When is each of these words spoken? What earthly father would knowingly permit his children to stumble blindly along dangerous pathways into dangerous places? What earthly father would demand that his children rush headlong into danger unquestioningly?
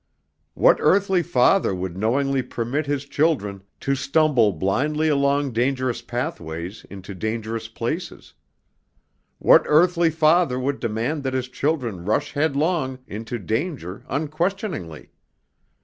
What 0.55 0.77
earthly 0.79 1.21
father 1.21 1.75
would 1.75 1.95
knowingly 1.95 2.41
permit 2.41 2.87
his 2.87 3.05
children 3.05 3.61
to 3.81 3.93
stumble 3.93 4.51
blindly 4.51 5.09
along 5.09 5.51
dangerous 5.51 6.01
pathways 6.01 6.83
into 6.89 7.13
dangerous 7.13 7.67
places? 7.67 8.33
What 9.37 9.61
earthly 9.67 10.09
father 10.09 10.59
would 10.59 10.79
demand 10.79 11.21
that 11.21 11.35
his 11.35 11.49
children 11.49 12.03
rush 12.03 12.33
headlong 12.33 12.97
into 13.05 13.37
danger 13.37 14.03
unquestioningly? 14.09 15.11